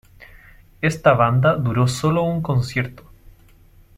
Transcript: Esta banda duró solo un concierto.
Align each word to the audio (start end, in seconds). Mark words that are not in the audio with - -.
Esta 0.81 1.13
banda 1.13 1.55
duró 1.57 1.87
solo 1.87 2.23
un 2.23 2.41
concierto. 2.41 3.03